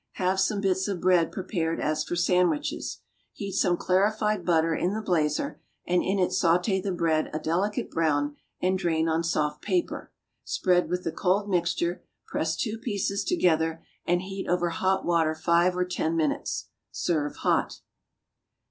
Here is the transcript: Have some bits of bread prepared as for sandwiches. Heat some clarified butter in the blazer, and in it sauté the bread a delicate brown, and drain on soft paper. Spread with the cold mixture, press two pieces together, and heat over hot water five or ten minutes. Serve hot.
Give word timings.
Have 0.13 0.39
some 0.39 0.61
bits 0.61 0.87
of 0.87 0.99
bread 0.99 1.31
prepared 1.31 1.79
as 1.79 2.03
for 2.03 2.15
sandwiches. 2.15 3.01
Heat 3.33 3.51
some 3.51 3.77
clarified 3.77 4.43
butter 4.43 4.73
in 4.73 4.95
the 4.95 5.01
blazer, 5.03 5.61
and 5.85 6.01
in 6.01 6.17
it 6.17 6.31
sauté 6.31 6.81
the 6.81 6.91
bread 6.91 7.29
a 7.35 7.37
delicate 7.37 7.91
brown, 7.91 8.35
and 8.59 8.79
drain 8.79 9.07
on 9.07 9.23
soft 9.23 9.61
paper. 9.61 10.11
Spread 10.43 10.89
with 10.89 11.03
the 11.03 11.11
cold 11.11 11.47
mixture, 11.51 12.03
press 12.25 12.55
two 12.55 12.79
pieces 12.79 13.23
together, 13.23 13.85
and 14.03 14.23
heat 14.23 14.47
over 14.49 14.69
hot 14.69 15.05
water 15.05 15.35
five 15.35 15.77
or 15.77 15.85
ten 15.85 16.15
minutes. 16.15 16.69
Serve 16.91 17.35
hot. 17.35 17.81